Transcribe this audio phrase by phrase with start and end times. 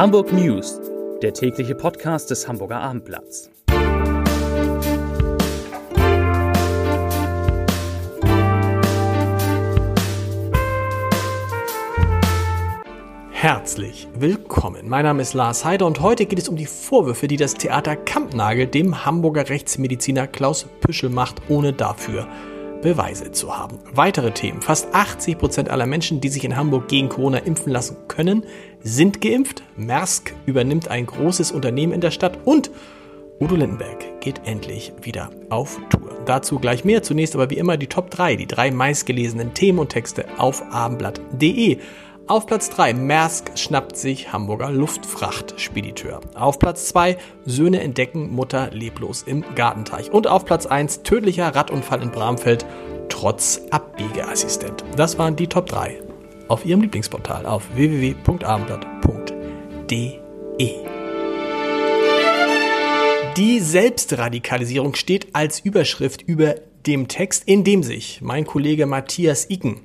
[0.00, 0.80] Hamburg News,
[1.20, 3.50] der tägliche Podcast des Hamburger Abendblatts.
[13.30, 14.88] Herzlich willkommen.
[14.88, 17.94] Mein Name ist Lars Heider und heute geht es um die Vorwürfe, die das Theater
[17.94, 22.26] Kampnagel dem Hamburger Rechtsmediziner Klaus Püschel macht, ohne dafür
[22.82, 23.78] Beweise zu haben.
[23.92, 24.62] Weitere Themen.
[24.62, 28.44] Fast 80 Prozent aller Menschen, die sich in Hamburg gegen Corona impfen lassen können,
[28.82, 29.62] sind geimpft.
[29.76, 32.70] Maersk übernimmt ein großes Unternehmen in der Stadt und
[33.42, 36.10] Udo Lindenberg geht endlich wieder auf Tour.
[36.26, 37.02] Dazu gleich mehr.
[37.02, 41.78] Zunächst aber wie immer die Top 3, die drei meistgelesenen Themen und Texte auf abendblatt.de.
[42.30, 46.20] Auf Platz 3 Maersk schnappt sich Hamburger Luftfrachtspediteur.
[46.36, 50.12] Auf Platz 2 Söhne entdecken Mutter leblos im Gartenteich.
[50.12, 52.64] Und auf Platz 1 tödlicher Radunfall in Bramfeld
[53.08, 54.84] trotz Abbiegeassistent.
[54.94, 56.00] Das waren die Top 3
[56.46, 60.74] auf Ihrem Lieblingsportal auf www.abendblatt.de.
[63.36, 66.54] Die Selbstradikalisierung steht als Überschrift über
[66.86, 69.80] dem Text, in dem sich mein Kollege Matthias Iken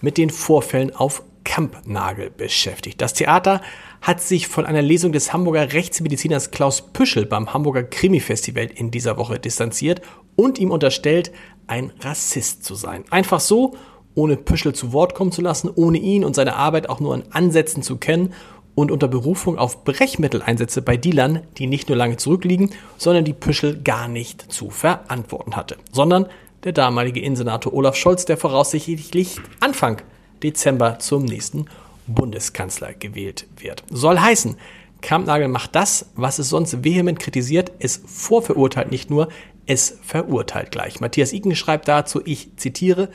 [0.00, 3.00] mit den Vorfällen auf Kampnagel beschäftigt.
[3.00, 3.60] Das Theater
[4.00, 9.16] hat sich von einer Lesung des Hamburger Rechtsmediziners Klaus Püschel beim Hamburger Krimi-Festival in dieser
[9.16, 10.00] Woche distanziert
[10.36, 11.32] und ihm unterstellt,
[11.66, 13.04] ein Rassist zu sein.
[13.10, 13.76] Einfach so,
[14.14, 17.24] ohne Püschel zu Wort kommen zu lassen, ohne ihn und seine Arbeit auch nur in
[17.30, 18.34] Ansätzen zu kennen
[18.74, 23.80] und unter Berufung auf Brechmitteleinsätze bei Dealern, die nicht nur lange zurückliegen, sondern die Püschel
[23.82, 26.26] gar nicht zu verantworten hatte, sondern
[26.64, 30.02] der damalige Innensenator Olaf Scholz, der voraussichtlich Anfang
[30.42, 31.66] Dezember zum nächsten
[32.06, 33.84] Bundeskanzler gewählt wird.
[33.90, 34.56] Soll heißen,
[35.00, 39.28] Kampnagel macht das, was es sonst vehement kritisiert, es vorverurteilt nicht nur,
[39.66, 41.00] es verurteilt gleich.
[41.00, 43.08] Matthias Iken schreibt dazu, ich zitiere,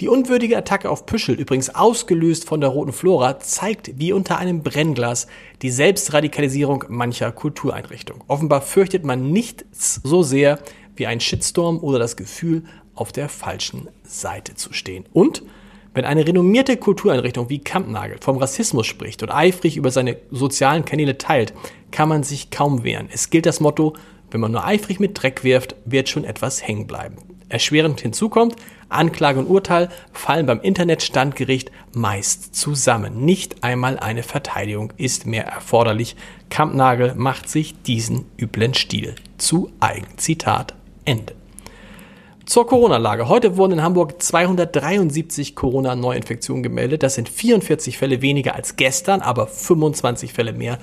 [0.00, 4.62] die unwürdige Attacke auf Püschel, übrigens ausgelöst von der Roten Flora, zeigt wie unter einem
[4.62, 5.28] Brennglas
[5.62, 8.24] die Selbstradikalisierung mancher Kultureinrichtung.
[8.26, 10.58] Offenbar fürchtet man nichts so sehr
[10.96, 12.64] wie ein Shitstorm oder das Gefühl,
[12.94, 15.04] auf der falschen Seite zu stehen.
[15.12, 15.42] Und
[15.94, 21.18] wenn eine renommierte Kultureinrichtung wie Kampnagel vom Rassismus spricht und eifrig über seine sozialen Kanäle
[21.18, 21.52] teilt,
[21.90, 23.08] kann man sich kaum wehren.
[23.12, 23.94] Es gilt das Motto,
[24.30, 27.16] wenn man nur eifrig mit Dreck wirft, wird schon etwas hängen bleiben.
[27.50, 28.56] Erschwerend hinzukommt,
[28.88, 33.24] Anklage und Urteil fallen beim Internetstandgericht meist zusammen.
[33.24, 36.16] Nicht einmal eine Verteidigung ist mehr erforderlich.
[36.48, 40.06] Kampnagel macht sich diesen üblen Stil zu eigen.
[40.16, 40.74] Zitat
[41.04, 41.41] Ende.
[42.52, 43.30] Zur Corona-Lage.
[43.30, 47.02] Heute wurden in Hamburg 273 Corona-Neuinfektionen gemeldet.
[47.02, 50.78] Das sind 44 Fälle weniger als gestern, aber 25 Fälle mehr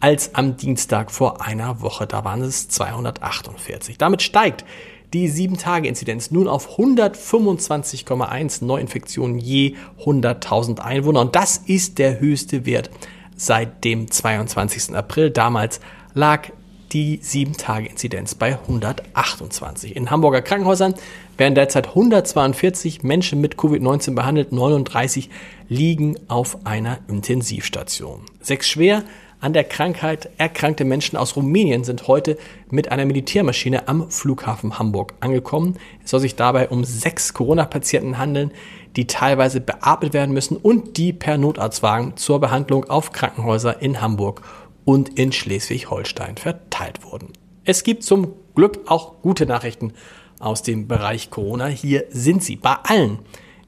[0.00, 2.06] als am Dienstag vor einer Woche.
[2.06, 3.96] Da waren es 248.
[3.96, 4.66] Damit steigt
[5.14, 11.22] die 7-Tage-Inzidenz nun auf 125,1 Neuinfektionen je 100.000 Einwohner.
[11.22, 12.90] Und das ist der höchste Wert
[13.34, 14.94] seit dem 22.
[14.94, 15.30] April.
[15.30, 15.80] Damals
[16.12, 16.50] lag
[16.94, 19.96] die 7-Tage-Inzidenz bei 128.
[19.96, 20.94] In Hamburger Krankenhäusern
[21.36, 25.28] werden derzeit 142 Menschen mit Covid-19 behandelt, 39
[25.68, 28.22] liegen auf einer Intensivstation.
[28.40, 29.02] Sechs schwer
[29.44, 32.38] an der Krankheit erkrankte Menschen aus Rumänien sind heute
[32.70, 35.76] mit einer Militärmaschine am Flughafen Hamburg angekommen.
[36.02, 38.52] Es soll sich dabei um sechs Corona-Patienten handeln,
[38.96, 44.40] die teilweise beatmet werden müssen und die per Notarztwagen zur Behandlung auf Krankenhäuser in Hamburg
[44.84, 47.32] und in Schleswig-Holstein verteilt wurden.
[47.64, 49.92] Es gibt zum Glück auch gute Nachrichten
[50.38, 51.66] aus dem Bereich Corona.
[51.66, 52.56] Hier sind sie.
[52.56, 53.20] Bei allen,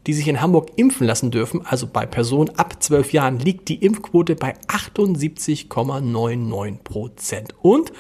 [0.07, 3.85] die sich in Hamburg impfen lassen dürfen, also bei Personen ab 12 Jahren, liegt die
[3.85, 7.55] Impfquote bei 78,99 Prozent.
[7.63, 7.93] Und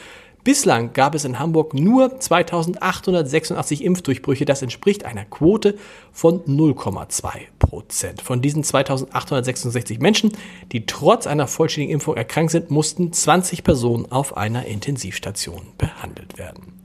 [0.46, 4.44] Bislang gab es in Hamburg nur 2886 Impfdurchbrüche.
[4.44, 5.76] Das entspricht einer Quote
[6.12, 8.22] von 0,2 Prozent.
[8.22, 10.30] Von diesen 2866 Menschen,
[10.70, 16.76] die trotz einer vollständigen Impfung erkrankt sind, mussten 20 Personen auf einer Intensivstation behandelt werden.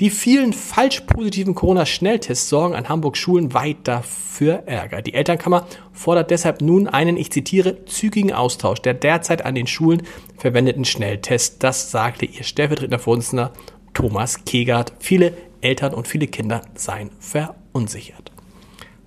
[0.00, 5.02] Die vielen falsch positiven Corona-Schnelltests sorgen an Hamburgs Schulen weiter für Ärger.
[5.02, 10.04] Die Elternkammer fordert deshalb nun einen, ich zitiere, zügigen Austausch der derzeit an den Schulen
[10.36, 11.58] verwendeten Schnelltests.
[11.58, 13.52] Das sagte ihr stellvertretender Vorsitzender
[13.92, 14.92] Thomas Kegert.
[15.00, 18.30] Viele Eltern und viele Kinder seien verunsichert.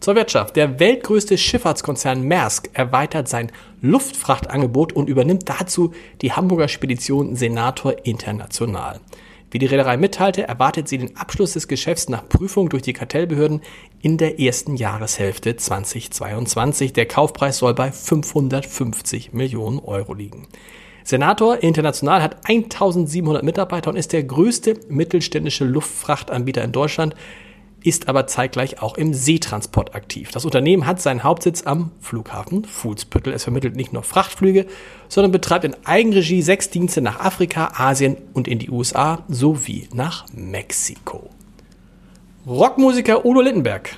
[0.02, 0.58] Zur Wirtschaft.
[0.58, 9.00] Der weltgrößte Schifffahrtskonzern Maersk erweitert sein Luftfrachtangebot und übernimmt dazu die Hamburger Spedition Senator International.
[9.52, 13.62] Wie die Reederei mitteilte, erwartet sie den Abschluss des Geschäfts nach Prüfung durch die Kartellbehörden
[14.02, 16.94] in der ersten Jahreshälfte 2022.
[16.94, 20.48] Der Kaufpreis soll bei 550 Millionen Euro liegen.
[21.04, 27.16] Senator International hat 1700 Mitarbeiter und ist der größte mittelständische Luftfrachtanbieter in Deutschland.
[27.84, 30.32] Ist aber zeitgleich auch im Seetransport aktiv.
[30.32, 33.34] Das Unternehmen hat seinen Hauptsitz am Flughafen Fuhlsbüttel.
[33.34, 34.68] Es vermittelt nicht nur Frachtflüge,
[35.10, 40.26] sondern betreibt in Eigenregie sechs Dienste nach Afrika, Asien und in die USA sowie nach
[40.34, 41.30] Mexiko.
[42.46, 43.98] Rockmusiker Udo Lindenberg,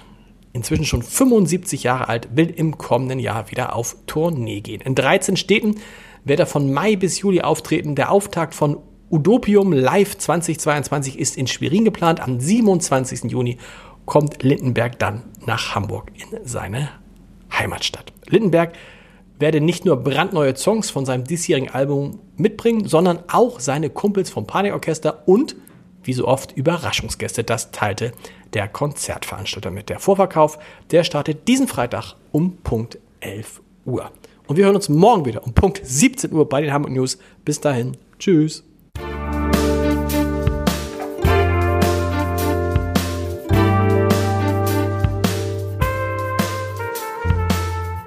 [0.53, 4.81] inzwischen schon 75 Jahre alt, will im kommenden Jahr wieder auf Tournee gehen.
[4.81, 5.75] In 13 Städten
[6.25, 7.95] wird er von Mai bis Juli auftreten.
[7.95, 8.77] Der Auftakt von
[9.13, 12.19] Udopium Live 2022 ist in Schwerin geplant.
[12.19, 13.25] Am 27.
[13.25, 13.59] Juni
[14.07, 16.89] kommt Lindenberg dann nach Hamburg in seine
[17.51, 18.11] Heimatstadt.
[18.27, 18.73] Lindenberg
[19.37, 24.47] werde nicht nur brandneue Songs von seinem diesjährigen Album mitbringen, sondern auch seine Kumpels vom
[24.47, 25.55] Panikorchester und,
[26.01, 27.43] wie so oft, Überraschungsgäste.
[27.43, 28.13] Das teilte
[28.53, 29.89] der Konzertveranstalter mit.
[29.89, 30.57] Der Vorverkauf,
[30.89, 34.09] der startet diesen Freitag um Punkt 11 Uhr.
[34.47, 37.19] Und wir hören uns morgen wieder um Punkt 17 Uhr bei den Hamburg News.
[37.45, 38.63] Bis dahin, tschüss.